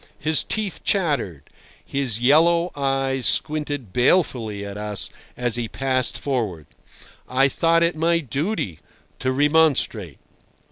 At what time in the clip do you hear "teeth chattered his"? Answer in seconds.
0.43-2.19